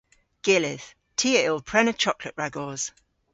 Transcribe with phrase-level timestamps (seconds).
[0.47, 0.87] Gyllydh.
[1.17, 2.83] Ty a yll prena choklet ragos.